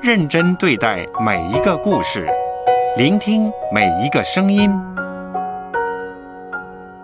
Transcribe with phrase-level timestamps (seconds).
[0.00, 2.28] 认真对待每一个故事，
[2.96, 4.70] 聆听每一个声音，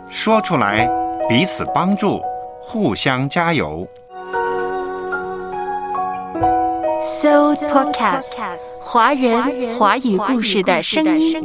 [0.08, 0.88] 说出来，
[1.28, 2.20] 彼此帮助，
[2.60, 3.84] 互相加油。
[7.00, 8.32] So Podcast，
[8.80, 11.42] 华人华语故事的声音。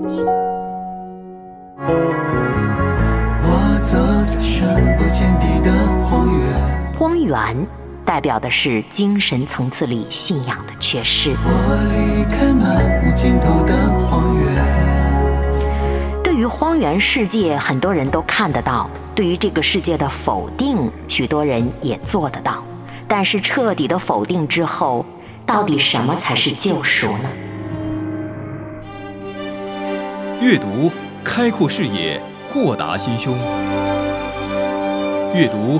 [3.42, 3.98] 我走
[4.28, 5.72] 在深不见底的
[6.06, 7.68] 荒原，荒原
[8.10, 11.30] 代表的是精神层次里信仰的缺失。
[11.44, 16.24] 我离开漫无尽头的荒原。
[16.24, 22.64] 对于荒原世界，很多人都看得到；对于这个世界的否定，许多人也做得到。
[23.08, 25.06] 但是彻底的否定之后，
[25.46, 27.30] 到底什么才是救赎呢？
[30.42, 30.90] 阅读，
[31.24, 32.20] 开阔视野，
[32.52, 33.36] 豁达心胸；
[35.36, 35.80] 阅读，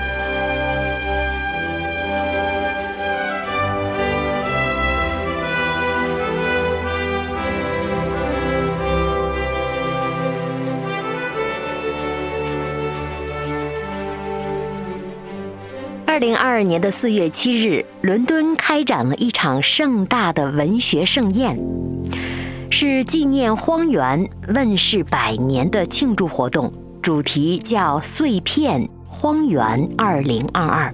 [16.51, 21.57] 二年的四月七日，伦敦开展了一场盛大的文学盛宴，
[22.69, 26.69] 是纪念荒原问世百年的庆祝活动，
[27.01, 30.93] 主题叫“碎片荒原二零二二”。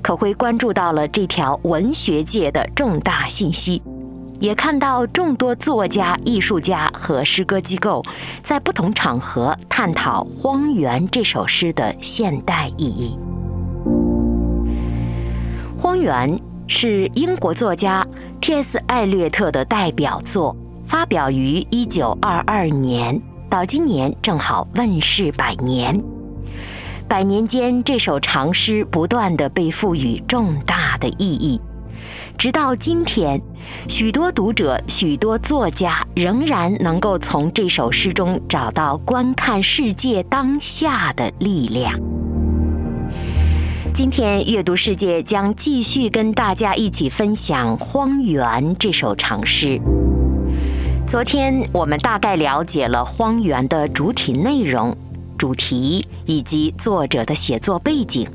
[0.00, 3.82] 可辉关注到了这条文学界的重大信息，
[4.40, 8.02] 也看到众多作家、艺术家和诗歌机构
[8.42, 13.18] 在不同场合探讨《荒原》这首诗的现代意义。
[15.90, 16.38] 《荒原》
[16.68, 18.06] 是英国作家
[18.40, 18.78] T.S.
[18.86, 26.00] 艾略特的代表作，发表于1922年，到今年正好问世百年。
[27.08, 31.60] 百年间，这首长诗不断地被赋予重大的意义，
[32.38, 33.42] 直到今天，
[33.88, 41.98] 许多读者、许多作家仍然能够从这首诗中找到观看世界当下的力量。
[44.00, 48.40] 今天阅读世界将继续跟大家一起分享《荒原》
[48.78, 49.78] 这首长诗。
[51.06, 54.96] 昨天我们大概了解了《荒原》的主体内容、
[55.36, 58.26] 主题以及作者的写作背景。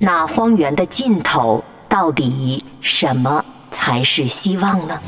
[0.00, 5.00] 那《荒原》的尽头到底什么才是希望呢？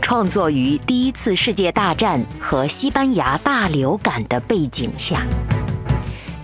[0.00, 5.22] 创作于第一次世界大战和西班牙大流感的背景下。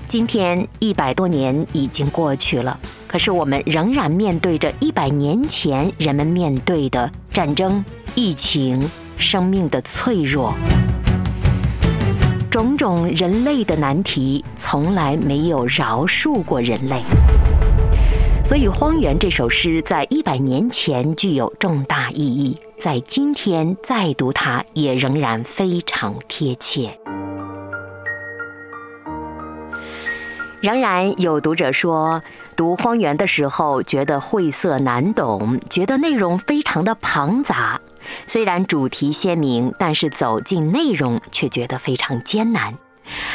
[0.09, 7.83] 今天一百多年已经过去了，可是我们仍然面对着一百年前人们面对的战争、
[8.15, 8.87] 疫情、
[9.17, 10.53] 生命的脆弱，
[12.51, 17.03] 种种人类的难题从来没有饶恕过人类。
[18.45, 26.99] 所以，《荒原》这首诗在一百年前具有重大意义，在今天再读它也仍然非常贴切。
[30.61, 32.21] 仍然有读者说，
[32.57, 37.81] 读《荒原》的时候觉得晦涩难懂，觉得内容非常的庞杂。
[38.27, 42.77] 虽然主题鲜明，但是走进内容却觉得非常艰难。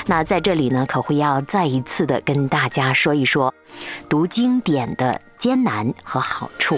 [0.07, 3.53] 那在这里呢，可会要再一次的跟大家说一说，
[4.09, 6.77] 读经典的艰难和好处。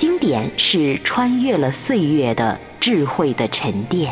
[0.00, 4.10] 经典是穿越了岁月的智慧的沉淀，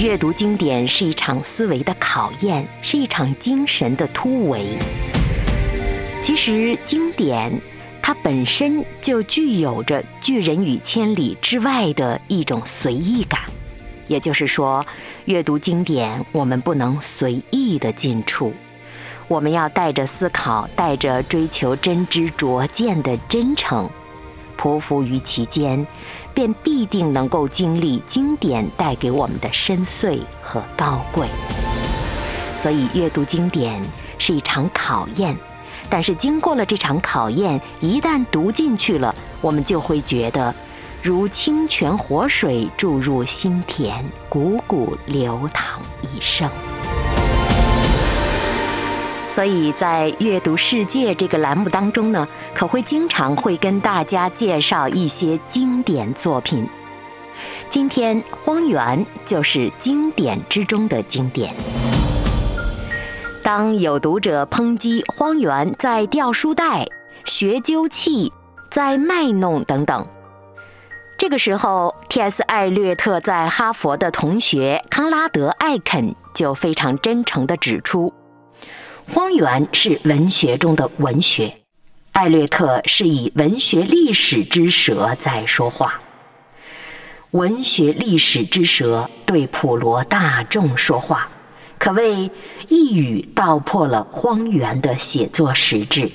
[0.00, 4.76] 阅读经典是一场思维的考验，是一场精神的突围。
[6.20, 7.56] 其实经典
[8.02, 13.42] 它本身就具有着拒人于千里之外的一种随意感。
[14.08, 14.84] 也就是说，
[15.26, 18.52] 阅读经典，我们不能随意的进出，
[19.28, 23.88] 我们要带着思考，带着追求真知灼见的真诚，
[24.58, 25.86] 匍匐于其间，
[26.32, 31.28] 便必定能够经历经典带给我们的深邃和高贵。
[32.56, 33.82] 所以，阅读经典
[34.18, 35.36] 是一场考验，
[35.90, 40.54] 但是经过了这场考验，一旦读进去了，我们就会觉得。
[41.02, 46.48] 如清泉活水注入心田，汩汩流淌一生。
[49.34, 56.68] 所以在阅读世界这个栏目当中呢，可会经常会跟大家介绍一些经典作品。
[57.68, 61.52] 今天《荒原》就是经典之中的经典。
[63.42, 66.86] 当有读者抨击荒原在掉书袋、
[67.24, 68.32] 学究器、
[68.70, 70.06] 在卖弄等等，
[71.18, 72.40] 这个时候，T.S.
[72.44, 78.14] 艾略特在哈佛的同学康拉德·艾肯就非常真诚地指出，
[79.12, 81.54] 荒原是文学中的文学，
[82.12, 86.00] 艾略特是以文学历史之舌在说话。
[87.32, 91.28] 文学历史之舌对普罗大众说话。
[91.78, 92.30] 可谓
[92.68, 96.10] 一语道破了荒原的写作实质。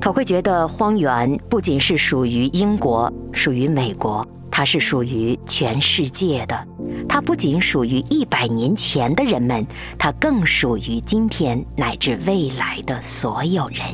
[0.00, 4.26] 可会觉得荒原不仅是属于英国、属于美国，
[4.58, 6.66] 它是属于全世界的。
[7.08, 9.64] 它不仅属于一百年前的人们，
[9.96, 13.86] 它更属于今天乃至未来的所有人。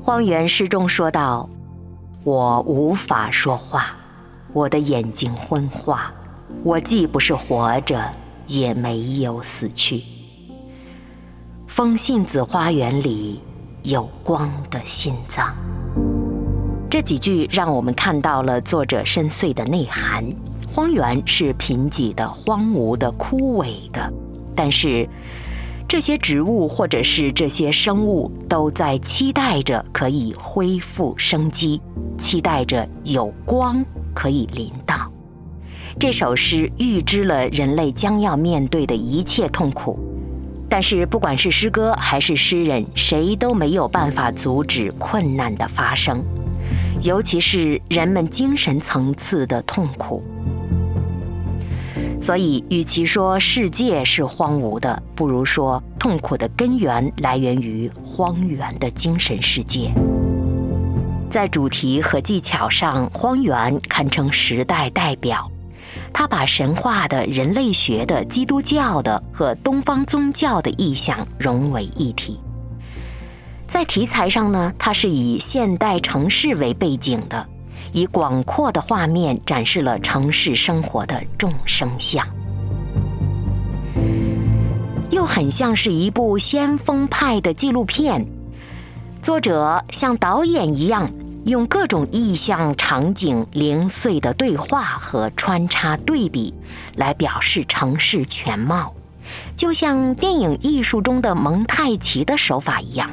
[0.00, 1.46] 荒原诗中说道
[2.24, 3.94] ：“我无法说话，
[4.54, 6.10] 我的眼睛昏花，
[6.62, 8.02] 我既不是活着。”
[8.46, 10.02] 也没有死去。
[11.66, 13.40] 风信子花园里
[13.82, 15.54] 有光的心脏。
[16.94, 20.24] 这几句让我们看到了作者深邃的内涵。
[20.72, 24.12] 荒原是贫瘠的、荒芜的、枯萎的，
[24.54, 25.08] 但是
[25.88, 31.82] 这些植物或者是这些生物都在期待着可以恢复生机，
[32.16, 35.10] 期待着有光可以临到。
[35.98, 39.98] 这首诗预知了人类将要面对的一切痛苦，
[40.68, 46.22] 但是不管是诗歌还是诗人，谁都没有办法阻止困难的发生，
[47.04, 50.24] 尤其是人们精神层次的痛苦。
[52.18, 59.92] 所以，与其说世界是荒芜的，不如说痛苦的根源来源于荒原的精神世界。
[61.28, 65.50] 在主题和技巧上，荒原堪称时代代表。
[66.10, 72.40] 他把神话的、人类学的、基督教的和东方宗教的意象融为一体。
[73.66, 77.46] 在题材上呢，它是以现代城市为背景的，
[77.92, 82.26] 以广阔的画面展示了城市生活的众生相，
[85.10, 88.26] 又很像是一部先锋派的纪录片。
[89.22, 91.10] 作者像导演一样。
[91.44, 96.54] 用各种意象、场景、零碎的对话和穿插对比，
[96.96, 98.94] 来表示城市全貌，
[99.54, 103.10] 就像电影艺术中的蒙太奇的手法一样。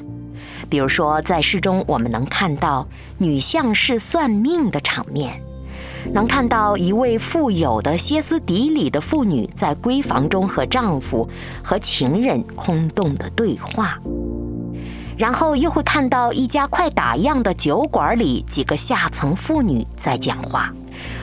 [0.71, 2.87] 比如说，在诗中，我们能看到
[3.17, 5.43] 女相士算命的场面，
[6.13, 11.27] 能看到一位富有的歇斯底里的妇女在闺房中和丈夫、
[11.61, 13.99] 和情人空洞的对话。
[15.17, 20.71] 然后又会看到一家快打烊的酒馆里几个下层妇女在讲话，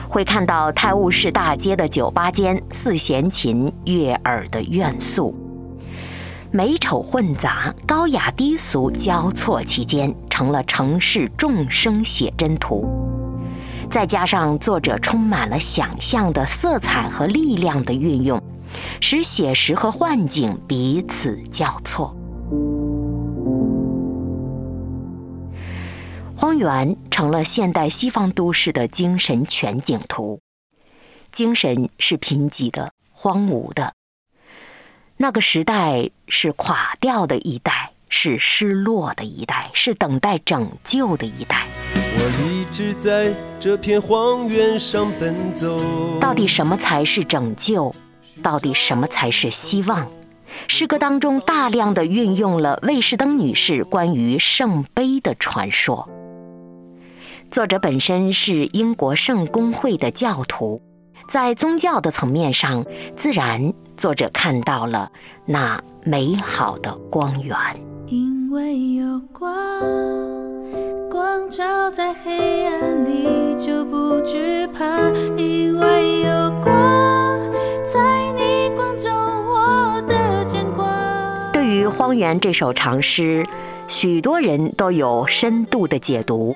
[0.07, 5.35] 会看到泰晤士大街的酒吧间四弦琴悦耳的怨诉，
[6.51, 12.87] 美丑混杂，高雅低俗交错其间，成了城市众生写真图。
[13.91, 18.41] 再加上作者充满了想象的色彩和力量的运用，
[18.99, 22.15] 使写实和幻景彼此交错。
[26.35, 30.39] 荒原成了现代西方都市的精神全景图，
[31.31, 33.93] 精神是贫瘠的、荒芜的。
[35.21, 41.67] 那个时代是垮掉的一代，是失落的一代，是等待拯救的一代。
[41.93, 45.77] 我一直在这片荒原上奔走。
[46.21, 47.93] 到底什么才是拯救？
[48.41, 50.09] 到底什么才是希望？
[50.69, 56.07] 诗歌当中大量的运用了魏士登女士关于圣杯的传说。
[57.51, 60.81] 作者本身是英国圣公会的教徒，
[61.27, 62.85] 在宗教的层面上，
[63.17, 65.11] 自然作者看到了
[65.45, 67.57] 那美好的光源。
[68.07, 69.51] 因为有光，
[71.11, 74.85] 光照在黑暗里就不惧怕。
[75.35, 76.29] 因为有
[76.63, 76.73] 光，
[77.83, 80.87] 在逆光中我的牵挂。
[81.51, 83.45] 对于《荒原》这首长诗，
[83.89, 86.55] 许多人都有深度的解读。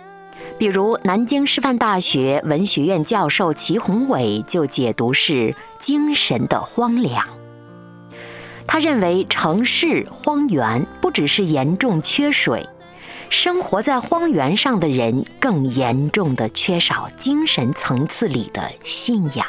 [0.57, 7.27] 比如，南京师范大学文学院教授齐宏伟就解读是精神的荒凉。
[8.65, 12.65] 他认为，城市荒原不只是严重缺水，
[13.29, 19.45] 生活在荒原上的人更严重的缺少精神层次里的信仰。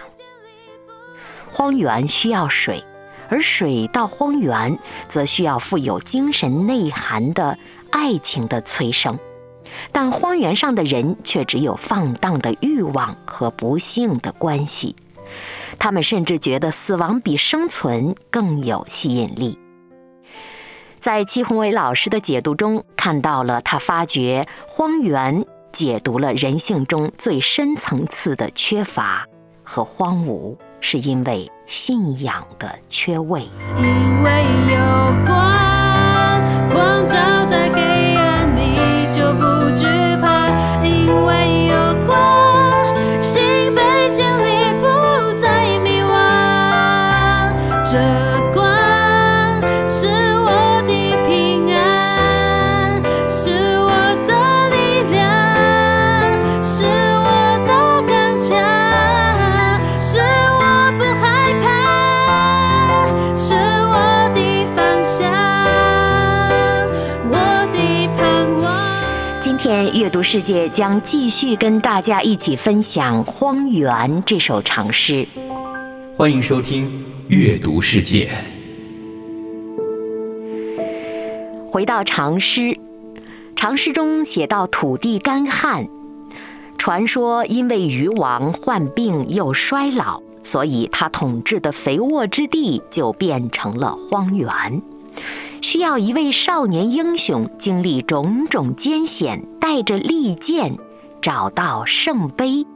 [1.52, 2.82] 荒原需要水，
[3.28, 4.76] 而水到荒原
[5.06, 7.56] 则需要富有精神内涵的
[7.92, 9.16] 爱情的催生。
[9.92, 14.96] 但荒原上的人却只有放荡的欲望和不幸的关系，
[15.78, 19.58] 他们甚至觉得死亡比生存更有吸引力。
[20.98, 29.26] 在戚宏伟老师的解读中，看到了他发觉荒原解读了人性中最深层次的缺乏
[29.62, 33.42] 和荒芜，是因为信仰的缺位。
[33.76, 35.73] 因为有光，
[70.34, 73.88] 世界将继续跟大家一起分享《荒原》
[74.26, 75.24] 这首长诗。
[76.16, 76.88] 欢迎收听
[77.28, 78.28] 《阅读世界》。
[81.70, 82.76] 回到长诗，
[83.54, 85.86] 长诗中写到土地干旱，
[86.76, 94.82] 传说因为禹王患病又衰老，所以他统治的肥沃之地就变成了荒原，
[95.64, 100.76] 需要一位少年英雄经历种种艰险，带着利剑
[101.22, 102.66] 找到圣杯，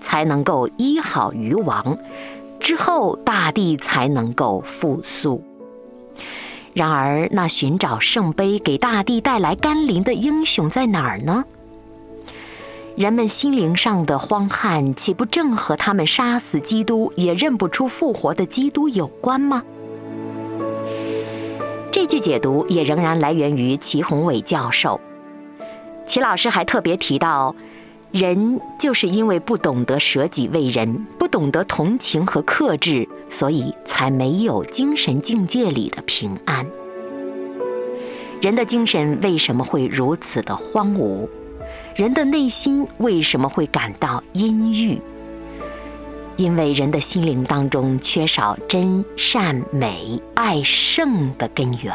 [0.00, 1.98] 才能够医好禹王，
[2.60, 5.42] 之后大地才能够复苏。
[6.72, 11.44] 然而，那寻找圣杯给大地带来甘霖的英雄在哪儿呢？
[12.94, 19.64] 人们心灵上的荒旱，岂不正和他们杀死基督也认不出复活的基督有关吗？
[21.96, 25.00] 这句解读也仍然来源于齐宏伟教授。
[26.06, 27.56] 齐老师还特别提到，
[28.12, 36.66] 人就是因为不懂得舍己为人，不懂得同情和克制，所以才没有精神境界里的平安。
[38.42, 41.26] 人的精神为什么会如此的荒芜？
[41.94, 45.00] 人的内心为什么会感到阴郁？
[46.36, 51.94] 因为人的心灵当中缺少真善美爱圣的根源，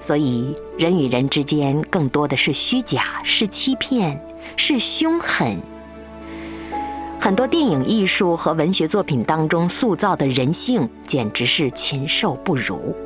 [0.00, 4.18] 所以人与人之间更多的是虚假，是欺骗，
[4.56, 5.58] 是凶狠。
[7.20, 12.96] 很多电影艺术和文学作品当中塑造的人性，简直是禽兽不如。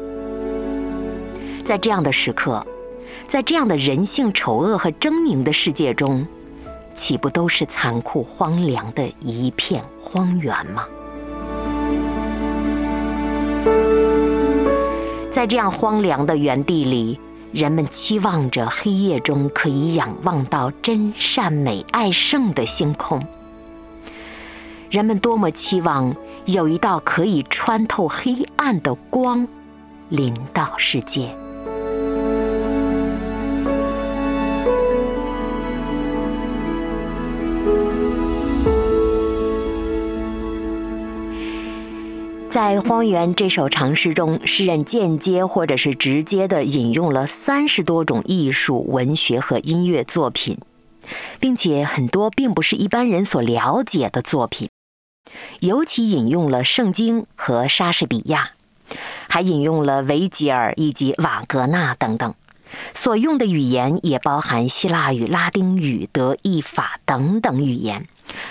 [1.64, 2.64] 在这样的时刻，
[3.26, 6.26] 在这样的人性丑恶和狰狞的世界中，
[6.94, 10.86] 岂不都是残酷荒凉的一片荒原吗？
[15.30, 17.18] 在这样荒凉的原地里，
[17.52, 23.26] 人们期望着黑夜中可以仰望到真善美爱圣的星空。
[24.90, 29.48] 人们多么期望有一道可以穿透黑暗的光，
[30.10, 31.34] 临到世界。
[42.52, 50.58] 在《荒原》这首长诗中，诗人间接或者是直接地引用了三十多种艺术、文学和音乐作品，
[51.40, 54.68] 并且很多并不是一般人所了解的作品。
[55.60, 58.50] 尤其引用了圣经和莎士比亚，
[59.30, 62.34] 还引用了维吉尔以及瓦格纳等等。
[62.94, 68.06] 所用的语言也包含希腊语、拉丁语、德意法等等语言。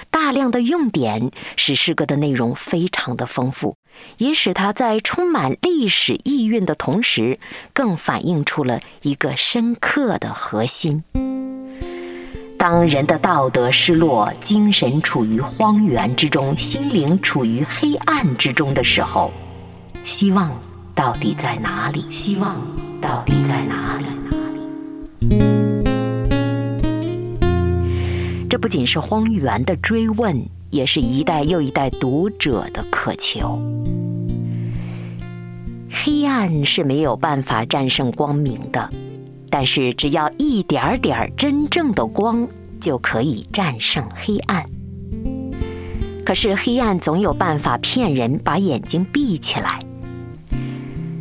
[0.10, 3.76] 大量的用典使诗歌的内容非常的丰富，
[4.18, 7.40] 也使它在充满历史意蕴的同时，
[7.74, 11.04] 更反映出了一个深刻的核心。
[12.58, 19.32] 当人的道德失落，精神处于荒原之中，心灵处于黑暗之中的时候，
[20.04, 20.52] 希望
[20.94, 22.06] 到底在哪里？
[22.12, 22.56] 希望
[23.02, 25.61] 到底在哪里？
[28.62, 30.40] 不仅是荒原的追问，
[30.70, 33.60] 也是一代又一代读者的渴求。
[35.90, 38.88] 黑暗是没有办法战胜光明的，
[39.50, 42.48] 但是只要一点点真正的光，
[42.80, 44.64] 就可以战胜黑暗。
[46.24, 49.80] 可是黑暗总有办法骗人，把眼睛闭起来。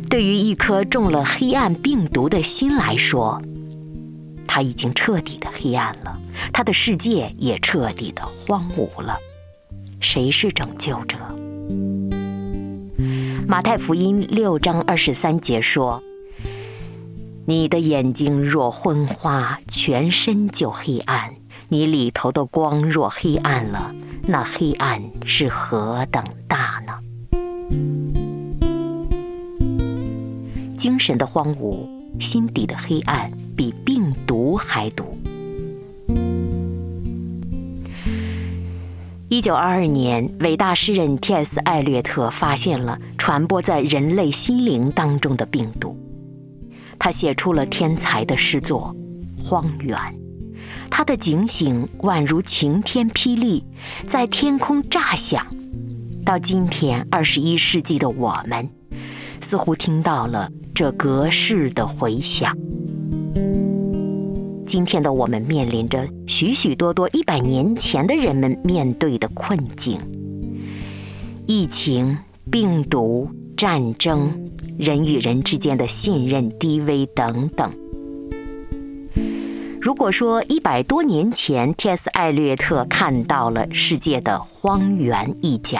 [0.07, 3.41] 对于一颗中了黑暗病毒的心来说，
[4.53, 6.19] 他已经彻底的黑暗了。
[6.51, 9.17] 他的世界也彻底的荒芜了。
[10.01, 11.17] 谁是拯救者？
[13.47, 16.03] 马太福音六章二十三节说
[17.47, 21.29] ：“你的眼睛若昏花，全身就黑暗；
[21.69, 23.95] 你里头的光若黑暗了，
[24.27, 26.99] 那黑暗是何等大呢？”
[30.77, 31.87] 精神的荒芜，
[32.19, 35.17] 心底的黑暗，比病毒还毒。
[39.29, 41.59] 一九二二年，伟大诗人 T.S.
[41.61, 45.97] 艾略特发现了传播在人类心灵当中的病毒，
[46.99, 48.93] 他写出了天才的诗作
[49.41, 49.97] 《荒原》。
[50.89, 53.63] 他的警醒宛如晴天霹雳，
[54.05, 55.47] 在天空炸响。
[56.25, 58.69] 到今天，二十一世纪的我们，
[59.39, 62.55] 似乎听到了这隔世的回响。
[64.65, 69.99] 今天的我们面临着许许多多一百年前的人们面对的困境：
[71.45, 72.17] 疫情、
[72.49, 77.69] 病毒、战争、人与人之间的信任低微等等。
[79.81, 82.07] 如果说一百多年前，T.S.
[82.11, 85.79] 艾略特看到了世界的荒原一角；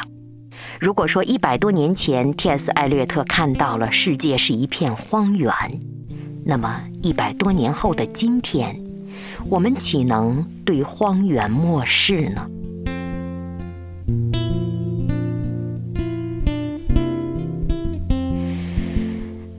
[0.79, 2.71] 如果说一百多年前，T.S.
[2.71, 5.51] 艾略特看到了世界是一片荒原。
[6.43, 8.79] 那么一百多年后的今天，
[9.49, 12.47] 我们岂能对荒原漠视呢？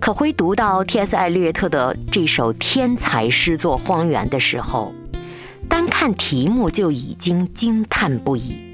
[0.00, 1.14] 可辉读到 T.S.
[1.14, 4.92] 艾略特的这首天才诗作《荒原》的时候，
[5.68, 8.71] 单看题目就已经惊叹不已。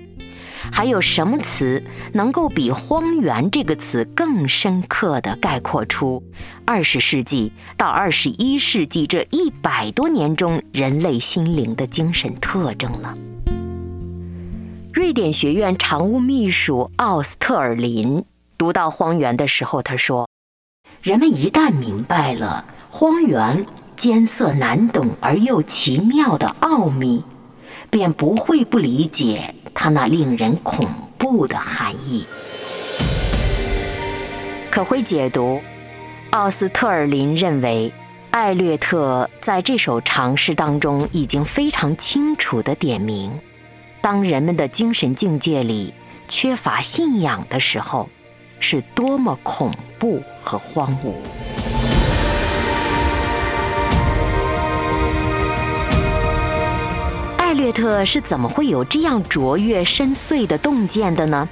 [0.72, 1.82] 还有什么词
[2.12, 6.22] 能够比“荒原”这个词更深刻地概括出
[6.64, 13.16] 二十世纪到二十一世纪这一百多年中人类心灵的精神特征呢？
[14.92, 18.24] 瑞典学院常务秘书奥斯特尔林
[18.56, 20.28] 读到《荒原》的时候，他说
[21.02, 27.24] ：“人们一旦明白了荒原艰涩难懂而又奇妙的奥秘，
[27.90, 32.26] 便不会不理解。”它那令人恐怖的含义。
[34.70, 35.60] 可会解读，
[36.30, 37.92] 奥斯特尔林认为，
[38.30, 43.32] 艾略特在这首长诗当中已经非常清楚地点明，
[44.00, 45.94] 当人们的精神境界里
[46.28, 48.08] 缺乏信仰的时候，
[48.60, 51.67] 是多么恐怖和荒芜。
[57.58, 61.48] 略特是怎么会有这样卓越深邃的洞见的呢？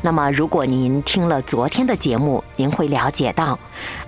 [0.00, 3.58] 那么，如果您听了昨天的节目，您会了解到，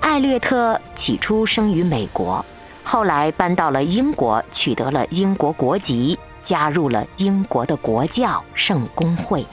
[0.00, 2.42] 艾略特起初生于美国，
[2.82, 9.44] 后来搬到了英国，取得了英国国籍，加入了英国的国教圣公会。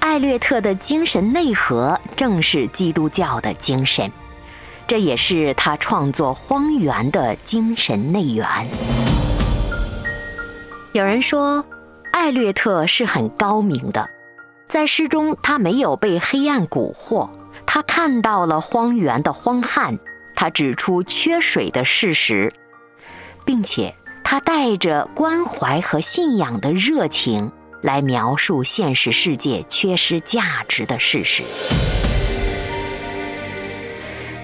[0.00, 4.10] 艾略特的精神内核正是基督教的精神，
[4.88, 8.66] 这也是他创作《荒原》的精神内源。
[10.92, 11.64] 有人说，
[12.12, 14.10] 艾略特是很高明的，
[14.68, 17.30] 在诗中他没有被黑暗蛊惑，
[17.64, 19.98] 他看到了荒原的荒旱，
[20.34, 22.52] 他指出缺水的事实，
[23.46, 27.50] 并且他带着关怀和信仰的热情
[27.80, 31.42] 来描述现实世界缺失价值的事实。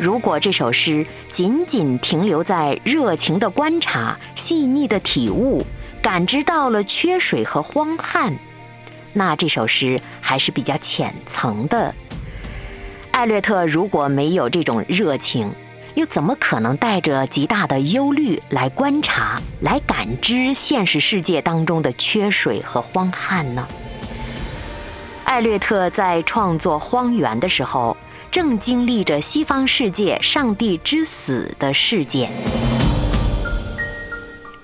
[0.00, 5.62] 如果这首诗仅仅停留在热情的观察、细腻的体悟，
[6.02, 8.38] 感知到了缺水和荒旱，
[9.12, 11.94] 那这首诗还是比较浅层的。
[13.10, 15.52] 艾略特如果没有这种热情，
[15.94, 23.66] 又怎么可能带着极大的忧虑来观察、来感知现实世界当中的缺水和荒旱呢？
[25.24, 27.96] 艾略特在创作《荒原》的时候，
[28.30, 32.30] 正经历着西方世界“上帝之死”的事件。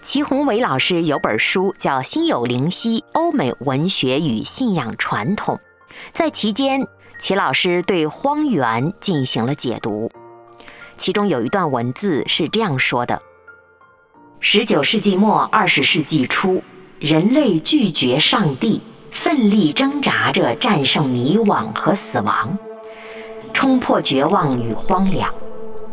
[0.04, 5.56] 齐宏伟老师有本书叫《心有灵犀：欧美文学与信仰传统》，
[6.12, 6.86] 在其间，
[7.18, 10.12] 齐老师对《荒原》进行了解读。
[10.98, 13.22] 其中有一段文字是这样说的：
[14.40, 16.62] 十九世纪末二十世纪初，
[17.00, 22.58] 人类拒绝上帝，奋力挣扎着战胜迷惘和死亡，
[23.54, 25.34] 冲破绝望与荒凉。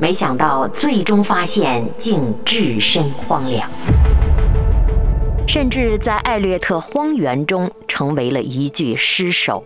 [0.01, 3.69] 没想到，最终发现竟置身荒凉。
[5.47, 9.63] 甚至在艾略特《荒原》中成为了一具尸首。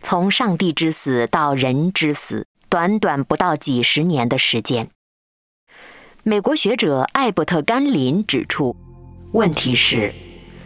[0.00, 4.88] 从上帝之死到人之死，短短不到几十年的时间。
[6.22, 8.74] 美国学者艾伯特·甘林指出，
[9.32, 10.14] 问题是，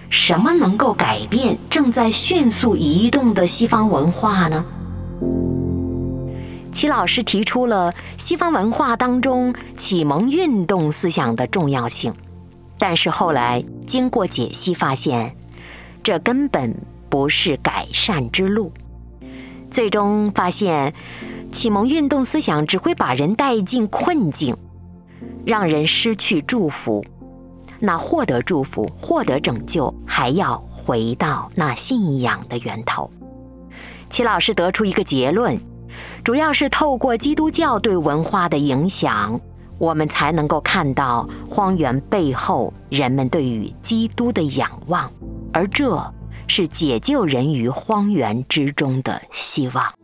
[0.08, 4.64] 什么能够改变正在迅速移动的西方文化呢？
[6.78, 12.14] 齐老师提出了西方文化当中启蒙运动思想的重要性。
[12.78, 15.34] 但是后来经过解析，发现
[16.04, 16.72] 这根本
[17.10, 18.72] 不是改善之路。
[19.72, 20.94] 最终发现，
[21.50, 24.56] 启蒙运动思想只会把人带进困境，
[25.44, 27.04] 让人失去祝福。
[27.80, 33.10] 那获得祝福、获得拯救，还要回到那信仰的源头。
[34.10, 35.60] 齐老师得出一个结论，
[36.24, 39.40] 主要是透过基督教对文化的影响，
[39.78, 45.10] 我们才能够看到荒原背后人们对于基督的仰望，
[45.52, 46.12] 而这
[46.46, 49.97] 是解救人于荒原之中的希望。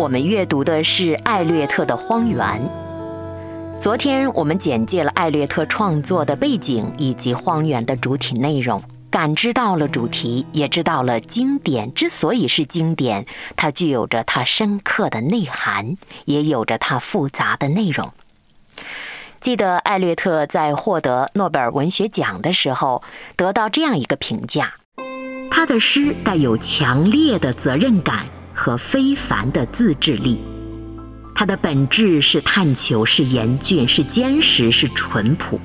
[0.00, 2.38] 我们阅读的是艾略特的《荒原》。
[3.78, 18.10] 昨天我们简介了艾略特创作的背景以及《荒原》的主体内容，感知到了主题，也知道了经典之所以是经典，它具有着它深刻的内涵，也有着它复杂的内容。
[19.38, 23.02] 记得艾略特在获得诺贝尔文学奖的时候，
[23.36, 24.72] 得到这样一个评价：
[25.50, 30.40] 他的诗带有强烈的责任感和非凡的自制力。
[31.34, 35.58] 它的本质是探求，是严峻，是坚实，是淳朴。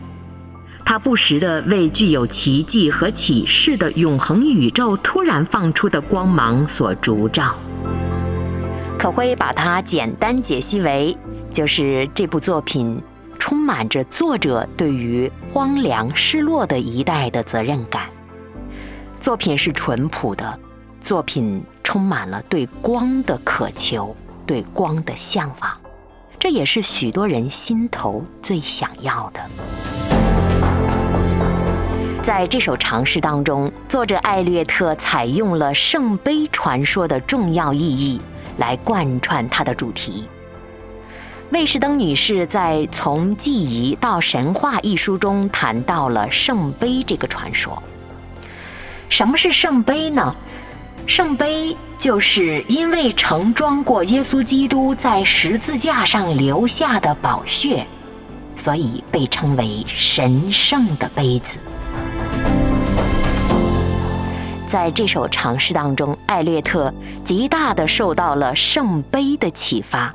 [0.86, 7.56] 它不时地为具有奇迹和启示的永恒宇宙突然放出的光芒所烛照。
[8.98, 11.18] 可会把它简单解析为，
[11.52, 13.02] 就是这部作品
[13.38, 18.08] 充满着作者对于荒凉失落的一代的责任感。
[19.20, 20.58] 作品是淳朴的，
[21.02, 24.14] 作品充满了对光的渴求。
[24.48, 25.72] 对光的向往，
[26.38, 29.42] 这也是许多人心头最想要的。
[32.22, 38.22] 在这首长诗当中，作者艾略特采用了圣杯传说的重要意义
[38.60, 40.28] 来贯穿他的主题。
[41.50, 47.82] 魏士登女士在《从记忆到神话》一书中谈到了圣杯这个传说。
[49.10, 50.36] 什么是圣杯呢？
[51.08, 57.86] 圣杯就是因为盛装过耶稣基督在十字架上留下的宝血，
[58.56, 61.58] 所以被称为神圣的杯子。
[64.68, 66.92] 在这首长诗当中，艾略特
[67.24, 70.14] 极大的受到了圣杯的启发。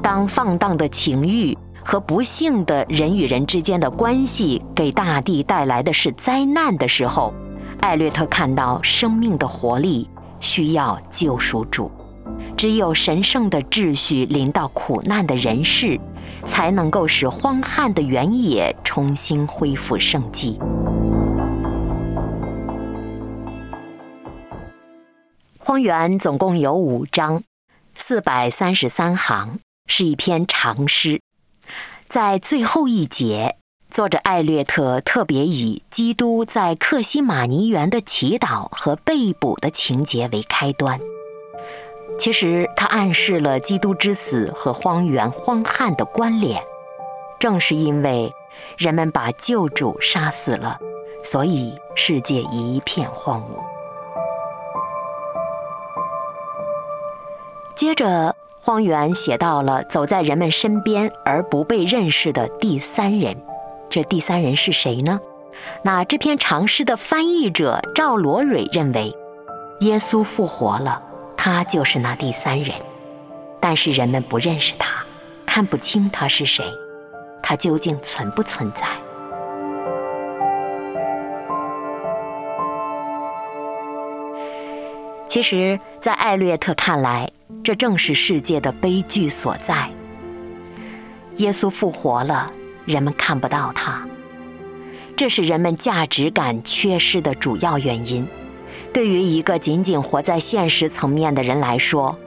[0.00, 7.34] 当放荡的情欲和不幸的人与人之间的关系给大地带来的是灾难的时候，
[7.84, 10.08] 艾略特看到生命的活力
[10.40, 11.92] 需要救赎主，
[12.56, 16.00] 只有神圣的秩序临到苦难的人世，
[16.46, 20.58] 才能够使荒旱的原野重新恢复生机。
[25.58, 27.42] 荒原总共有五章，
[27.98, 31.20] 四百三十三行，是一篇长诗，
[32.08, 33.56] 在最后一节。
[33.94, 40.98] 作者艾略特特别以基督在克西马尼园的祈祷和被捕的情节为开端。
[42.18, 46.60] 其实，他暗示了基督之死和荒原荒旱的关联。
[47.38, 48.32] 正是因为
[48.76, 50.76] 人们把救主杀死了，
[51.22, 53.62] 所以世界一片荒芜。
[57.76, 63.40] 接着，荒原写到了走在人们身边而不被认识的第三人。
[63.94, 65.20] 这第三人是谁呢？
[65.84, 69.16] 那这篇长诗的翻译者赵罗蕊认为，
[69.82, 71.00] 耶稣复活了，
[71.36, 72.74] 他就是那第三人。
[73.60, 75.04] 但是人们不认识他，
[75.46, 76.64] 看不清他是谁，
[77.40, 78.84] 他究竟存不存在？
[85.28, 87.30] 其实，在艾略特看来，
[87.62, 89.88] 这正是世界的悲剧所在。
[91.36, 92.50] 耶稣复活了。
[92.84, 94.06] 人们看不到它，
[95.16, 98.26] 这是人们价值感缺失的主要原因。
[98.92, 102.18] 对于一个仅仅活在现实层面的人来说，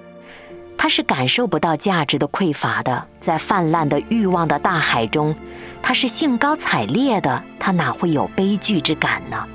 [0.78, 3.08] 他是感受不到价值的匮乏的。
[3.20, 5.36] 在泛滥的欲望的大海中，
[5.82, 9.46] 他是兴高采烈的，他哪会有悲剧之感呢？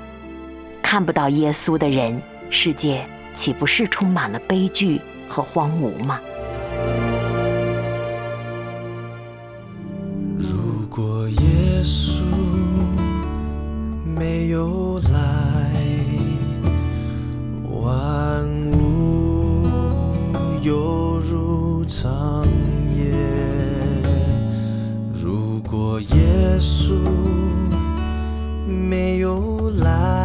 [0.81, 6.19] 看不到耶稣的人，世界岂不是充满了悲剧和荒芜吗？
[14.53, 15.71] 有来，
[17.81, 19.65] 万物
[20.61, 22.45] 犹如长
[22.95, 23.11] 夜。
[25.11, 26.93] 如果耶稣
[28.67, 30.22] 没有来，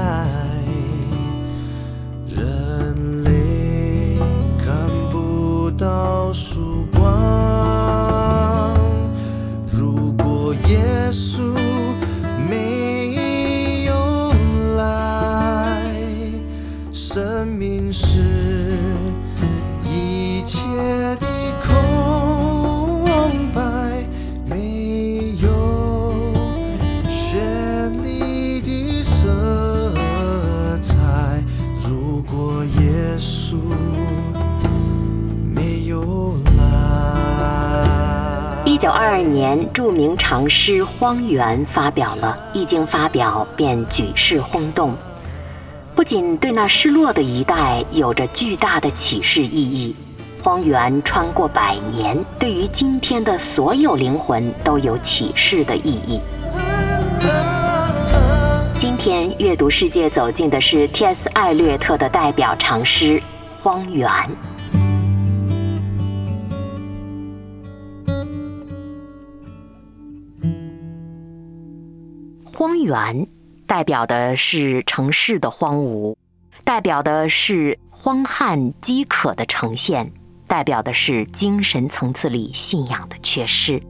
[39.72, 44.94] 著名长诗荒原发表了，一经发表便举世轰动。
[45.94, 49.94] 不仅对那失落的一代有着巨大的启示意义，
[50.42, 56.20] 荒原穿过百年，对于今天的所有灵魂都有启示的意义。
[58.76, 61.28] 今天阅读世界走进的是 T.S.
[61.30, 63.18] 艾略特的代表长诗
[63.60, 64.08] 《荒原》。
[72.78, 73.26] 荒原
[73.66, 76.14] 代表的是城市的荒芜，
[76.62, 80.12] 代表的是荒旱饥渴的呈现，
[80.46, 83.82] 代表的是精神层次里信仰的缺失。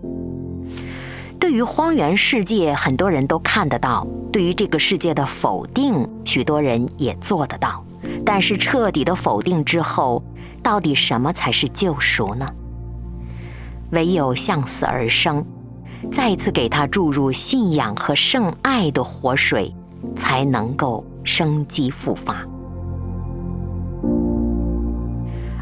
[1.38, 7.84] 对于荒原世界，很多人都看得到；对于这个世界的否定，许多人也做得到。
[8.24, 10.24] 但是彻底的否定之后，
[10.62, 12.48] 到底什么才是救赎呢？
[13.90, 15.44] 唯有向死而生。
[16.10, 19.74] 再次给他注入信仰和圣爱的活水，
[20.14, 22.46] 才能够生机复发。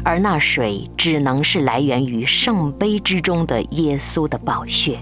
[0.03, 4.99] 而那水只能是来源于圣杯之中的耶稣的宝血，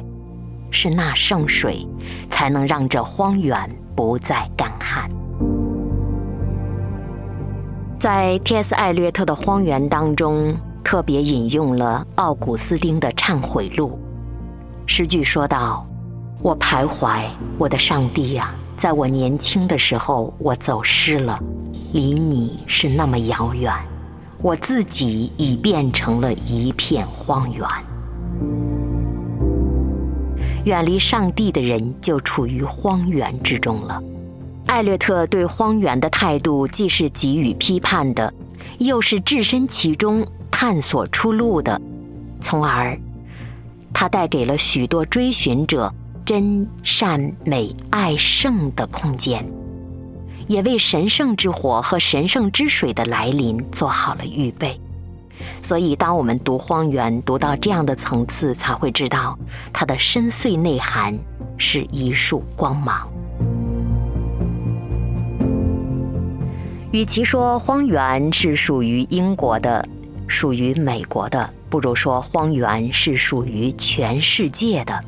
[0.71, 1.87] 是那圣水
[2.29, 5.09] 才能让这荒原不再干旱。
[7.99, 8.73] 在 T.S.
[8.73, 13.99] 艾略特的《荒原》当中，特别引用了奥古斯丁的忏悔录。
[14.87, 15.85] 诗句说道
[16.41, 17.25] ：“我徘徊，
[17.57, 21.39] 我的上帝呀、在我年轻的时候，我走失了，
[21.91, 23.73] 离你是那么遥远，
[24.41, 27.67] 我自己已变成了一片荒原。
[30.65, 34.01] 远离上帝的人就处于荒原之中了。”
[34.67, 38.33] 艾略特对荒原的态度，既是给予批判的，
[38.77, 41.79] 又是置身其中探索出路的，
[42.39, 42.97] 从而。
[43.97, 45.89] 它带给了许多追寻者
[46.25, 49.49] 真善美爱圣的空间，
[50.47, 54.77] 也为神圣之火和神圣之水的来临做好了预备。
[55.61, 59.39] 所以，当我们读《荒原》读到这样的层次，才会知道
[59.71, 61.17] 它的深邃内涵
[61.57, 63.09] 是一束光芒。
[66.91, 69.87] 与其说荒原是属于英国的，
[70.27, 71.49] 属于美国的。
[71.69, 74.99] 不如说，荒原是属于全世界的。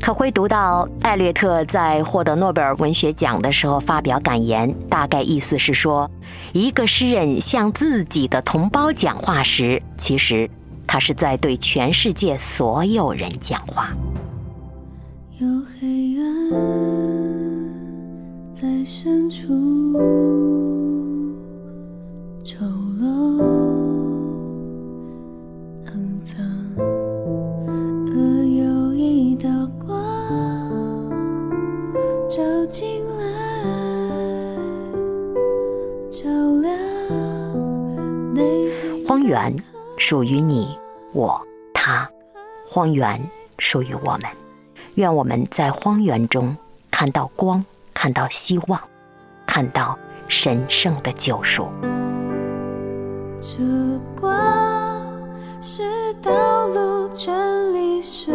[0.00, 6.10] 可会读到艾略特在获得诺贝尔文学奖的时候发表感言，大概意思是说，
[6.52, 10.48] 一个诗人向自己的同胞讲话时，其实
[10.86, 13.90] 他是在对全世界所有人讲话。
[15.38, 15.46] 有
[15.80, 16.50] 黑暗
[18.54, 19.48] 在深处，
[22.44, 22.64] 丑
[23.00, 23.55] 陋、
[32.68, 33.24] 进来，
[36.10, 36.28] 照
[36.60, 39.04] 亮内心。
[39.06, 39.56] 荒原
[39.96, 40.78] 属于你、
[41.12, 41.40] 我、
[41.72, 42.10] 他，
[42.66, 43.20] 荒原
[43.58, 44.22] 属于我们。
[44.96, 46.56] 愿我们在荒原中
[46.90, 48.80] 看到光，看到希望，
[49.46, 51.68] 看到神圣的救赎。
[53.40, 53.58] 这
[54.18, 54.32] 光
[55.60, 58.34] 是道路真理生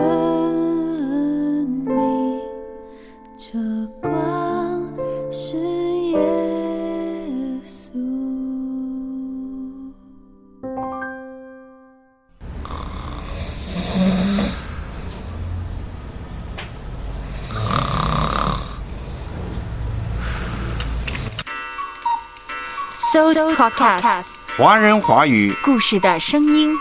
[23.11, 26.73] So Podcast 华人华语故事的声音。